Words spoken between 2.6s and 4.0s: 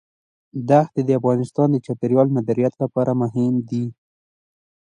لپاره مهم دي.